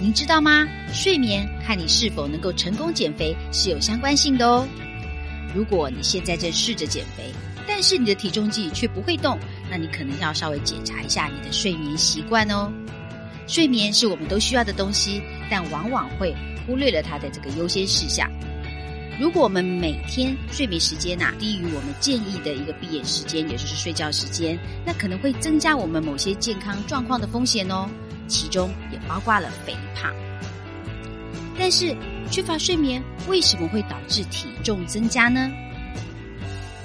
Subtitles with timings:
[0.00, 0.64] 您知道吗？
[0.92, 4.66] 睡眠和你是否能够成功减肥是有相关性的哦。
[5.52, 7.32] 如果你现在正试着减肥，
[7.66, 9.36] 但是你的体重计却不会动，
[9.68, 12.70] 那你可能要稍微检查一下你的睡眠习惯哦。
[13.48, 15.20] 睡眠是我们都需要的东西，
[15.50, 16.32] 但往往会
[16.64, 18.30] 忽略了它的这个优先事项。
[19.18, 24.56] 如果我们每天睡眠时间呐低于我们建议的一个闭眼时间，也就是睡觉时间，
[24.86, 27.90] 那可能会增加我们某些健康状况的风险哦。
[28.28, 30.12] 其中也包括了肥胖。
[31.58, 31.96] 但是
[32.30, 35.50] 缺乏睡眠为什么会导致体重增加呢？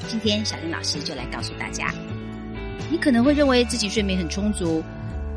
[0.08, 1.94] 今天小林老师就来告诉大家。
[2.90, 4.84] 你可能会认为自己睡眠很充足，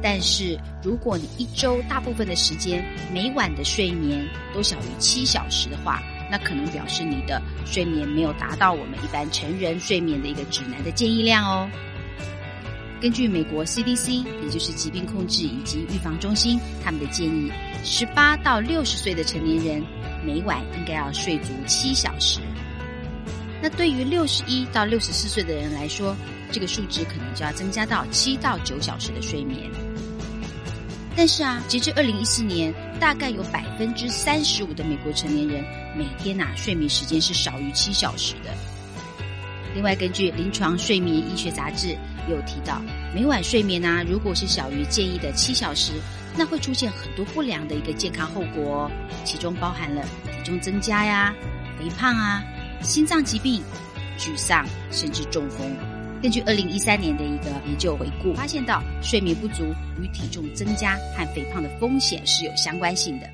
[0.03, 11.69] 但是如果你一周大部分的时间每晚的睡眠都小于七小时的话，那可能表示你的睡眠没有达到我们一般成人睡眠的一个指南的建议量哦。
[13.01, 17.53] 根据美国 CDC，也就是疾病控制以及预防中心，他们的建议，
[17.85, 19.85] 十八到六十岁的成年人
[20.25, 22.41] 每晚应该要睡足七小时。
[23.63, 26.17] 那对于六十一到六十四岁的人来说，
[26.51, 29.71] 这个数值可能就要增加到七到九小时的睡眠。
[31.15, 35.65] 但是啊，截至二零一四年，大概有百分之三十五的美国成年人
[35.97, 38.51] 每天呐睡眠时间是少于七小时的。
[39.77, 41.89] 另外，根据《临床睡眠医学杂志》
[42.31, 42.81] 有提到，
[43.15, 45.93] 每晚睡眠呢，如果是小于建议的七小时，
[46.35, 48.91] 那会出现很多不良的一个健康后果，哦
[49.23, 51.35] 其中包含了体重增加呀、
[51.79, 52.43] 肥胖啊、
[52.81, 53.63] 心脏疾病、
[54.19, 55.71] 沮丧，甚至中风。
[56.23, 59.63] 根据二零一三年的一个研究回顾，发现到睡眠不足
[60.01, 63.29] 与体重增加和肥胖的风险是有相关性的。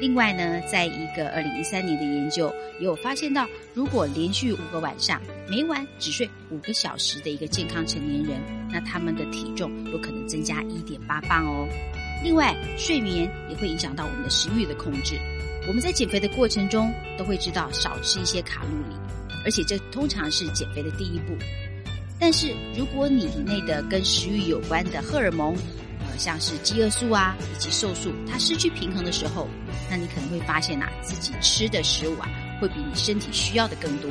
[0.00, 11.66] 另外呢，在一个二零一三年的研究也有发现到，如果连续五个晚上每晚只睡五个小时的一个健康成年人，那他们的体重有可能增加一点八磅哦。
[12.22, 15.16] 另外，睡眠也会影响到我们的食欲的控制。
[15.66, 18.96] 我们在减肥的过程中都会知道少吃一些卡路里，
[19.44, 21.36] 而且这通常是减肥的第一步。
[22.20, 25.54] 但是，如果你体内的跟食欲有关的荷尔蒙，
[26.18, 29.48] 像是饥饿素啊以及瘦素，它失去平衡的时候，
[29.88, 32.28] 那你可能会发现呐，自己吃的食物啊，
[32.60, 34.10] 会比你身体需要的更多。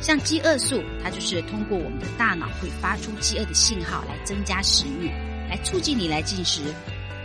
[0.00, 5.08] 像饥饿素，它就是通过我们的大脑会发出饥饿的信号来增加食欲，
[5.50, 6.62] 来促进你来进食。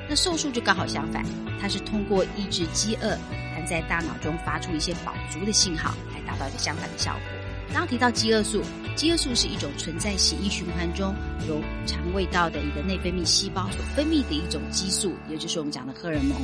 [0.09, 1.23] 那瘦素就刚好相反，
[1.61, 3.15] 它是通过抑制饥饿，
[3.53, 7.42] 还在大脑中发出一些饱足的信号，来达到一个相反的效果。
[7.71, 8.61] 刚提到饥饿素，
[8.95, 11.13] 饥饿素是一种存在血液循环中，
[11.47, 16.35] 由肠胃道的一个内分泌细胞所分泌的一种激素，也就是我们讲的荷尔蒙。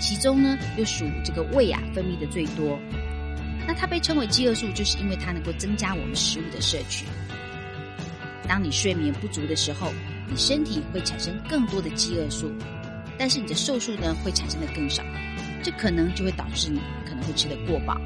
[0.00, 2.78] 其中呢，又属这个胃啊分泌的最多。
[3.66, 7.04] 那它被称为饥饿素，就是因为它能够增加我们食物的摄取。
[8.48, 9.92] 当你睡眠不足的时候，
[10.28, 12.50] 你身体会产生更多的饥饿素，
[13.18, 15.02] 但是你的瘦素呢会产生的更少，
[15.62, 18.00] 这可能就会导致你可能会吃得过饱。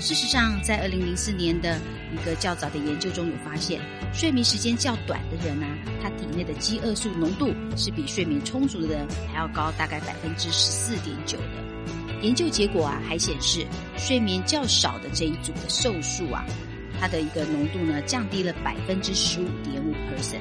[0.00, 1.78] 事实上，在二零零四年的
[2.10, 3.78] 一个较早的研究中有发现，
[4.14, 5.66] 睡眠时间较短的人呢，
[6.02, 12.18] 他体内的饥饿素浓度是比睡眠充足的人还要高，大概百分之十四点九的。
[12.22, 13.66] 研究结果啊，还显示
[13.98, 16.46] 睡眠较少的这一组的瘦素啊，
[16.98, 20.40] 它的一个浓度呢降低了百分之十五点五 percent。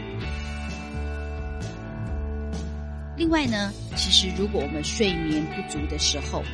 [3.18, 6.46] 另外呢，其实如果我们睡眠不足的时候，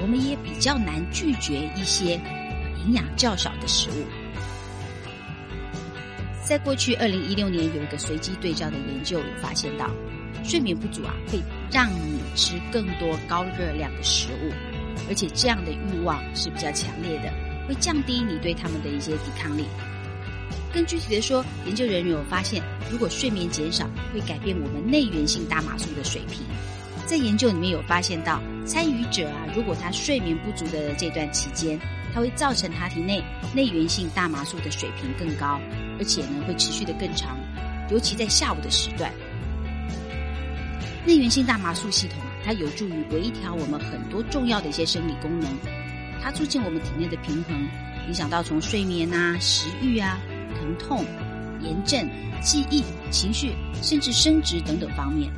[0.00, 2.18] 我们也比较难拒绝一些。
[2.86, 4.04] 营养较少的食物，
[6.44, 9.90] 在过去二零一六年有一个随机对照的研究，有发现到
[10.42, 11.40] 睡眠不足啊，会
[11.70, 14.52] 让你吃更多高热量的食物，
[15.08, 17.32] 而且这样的欲望是比较强烈的，
[17.66, 19.64] 会降低你对他们的一些抵抗力。
[20.72, 26.44] 更具体的说，研究人员有发现，如果睡眠减少，会改变我们内源性大麻素的水平。
[27.06, 31.78] 在研究里面有发现到，参与者啊，如果他睡眠不足的这段期间，
[32.14, 33.20] 它会造成他体内
[33.52, 35.60] 内源性大麻素的水平更高，
[35.98, 37.36] 而且呢会持续的更长，
[37.90, 39.10] 尤其在下午的时段。
[41.04, 45.50] 内源性大麻素系统啊，它有助于微调我们很多重要的一些生理功能，
[46.22, 47.68] 它促进我们体内的平衡，
[48.06, 50.20] 影响到从睡眠啊、食欲啊、
[50.56, 51.04] 疼痛、
[51.60, 52.08] 炎症、
[52.40, 53.52] 记忆、情绪，
[53.82, 55.30] 甚至生殖等等方面。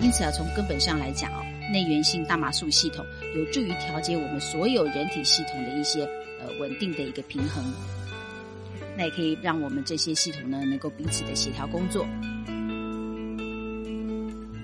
[0.00, 1.40] 因此啊，从根本上来讲哦，
[1.72, 6.02] 内源性大麻素系统有助于调节我们所有人体系统的一些
[6.40, 7.64] 呃稳定的一个平衡，
[8.96, 12.06] 那也可以让我们这些系统呢能够彼此的协调工作。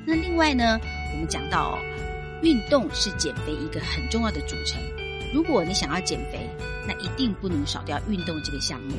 [0.05, 0.79] 那另外呢，
[1.13, 1.79] 我们讲到，
[2.43, 4.81] 运动是减肥一个很重要的组成。
[5.33, 6.49] 如果你想要减肥，
[6.87, 8.95] 那一定不能少掉运动这个项目。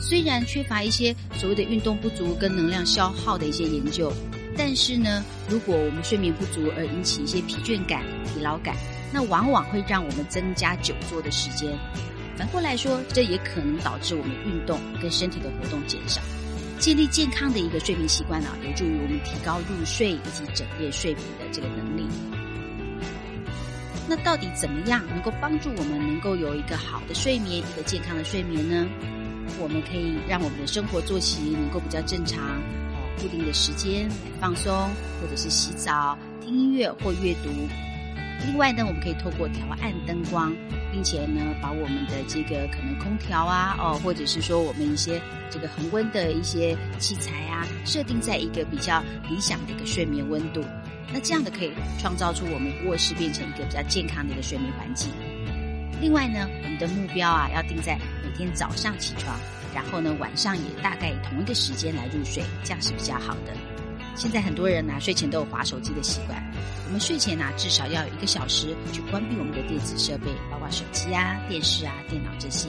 [0.00, 4.12] 虽然缺乏一些所谓的运动不足跟能量消耗的一些研究。
[4.58, 8.74] 但是呢，如果我们睡眠不足而引起一些疲倦感、疲劳感，
[9.12, 11.78] 那往往会让我们增加久坐的时间。
[12.36, 16.20] 反过来说，这也可能导致我们运动跟身体的活动减少。
[16.80, 22.08] 建立健康的一个睡眠习惯呢，有助于我们提高入睡以及整夜睡眠的这个能力。
[24.08, 28.88] 那到底怎么样能够帮助我们能够有一个好的睡眠、一个健康的睡眠呢？
[29.60, 32.60] 我们可以让我们的生活作息能够比较正常，
[33.18, 34.72] 固定的时间来放松，
[35.20, 37.50] 或者是洗澡、听音乐或阅读。
[38.46, 40.54] 另外呢，我们可以透过调暗灯光，
[40.92, 45.20] 并且呢，把我们的这个可能空调啊，哦，或者是说我们一些
[45.50, 50.64] 这个恒温的一些器材啊，设定在一个比较理想的一个睡眠温度。
[51.12, 55.10] 那这样的可以创造出我们卧室变成一个比较健康的一个睡眠环境。
[56.00, 59.36] 另外呢，我们的目标啊，要定在每天早上起床，
[59.74, 63.52] 然后呢，晚上也大概同一个时间来入睡，这样是比较好的。
[64.14, 66.42] 现在很多人呢，睡前都有划手机的习惯。
[66.86, 72.68] 我们睡前呢，至少要有一个小时去关闭我们的电子设备，包括手机啊、电视啊、电脑这些。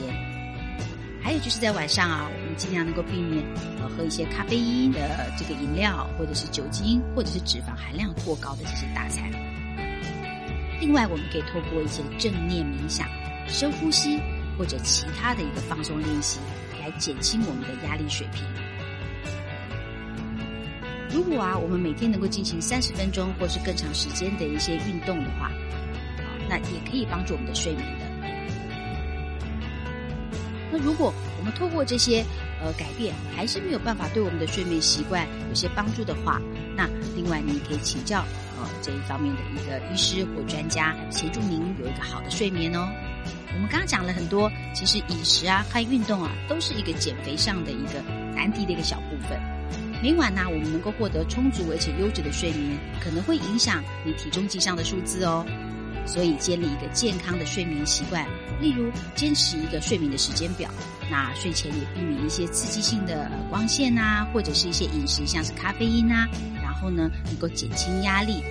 [1.22, 3.44] 还有就是在晚上啊，我们尽量能够避免
[3.80, 9.30] 呃喝一些咖啡因的这个饮料，或者是酒精，或者是脂肪含量过高的这些大餐。
[10.80, 13.06] 另外，我们可以透过一些正念冥想、
[13.46, 14.18] 深呼吸
[14.56, 16.40] 或者其他的一个放松练习，
[16.80, 18.42] 来减轻我们的压力水平。
[21.12, 25.52] 如果啊，我们每天能够进行三十分钟或是更长时间的一些运动的话，
[26.48, 28.06] 那也可以帮助我们的睡眠的。
[30.72, 32.24] 那如果我们透过这些
[32.62, 36.40] 呃改变，还是没有办法对我们的睡眠习惯有些帮助的话，
[36.74, 38.24] 那另外你可以请教
[38.62, 42.88] 呃这一方面的一个医师或专家，协助您有一个好的睡眠哦。
[43.52, 48.00] 我们刚刚讲了很多，其实饮食啊、和运动啊，都是一个减肥上的一个
[48.34, 49.38] 难题的一个小部分。
[50.02, 55.44] 每晚呢，我们能够获得充足而且优质的睡眠，可能会影响你体重计上的数字哦。
[56.06, 58.26] 所以建立一个健康的睡眠习惯，
[58.58, 60.70] 例如坚持一个睡眠的时间表，
[61.10, 66.26] 那睡前也避免一些刺激性的光线呐，或者是一些饮食，像是咖啡因呐，
[66.80, 68.42] 后呢，能够减轻压力，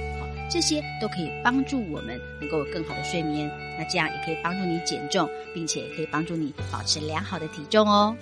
[0.49, 3.49] 这些都可以帮助我们能够有更好的睡眠。
[3.77, 8.15] 那这样也可以帮助你减重，并且也可以帮助你保持良好的体重哦。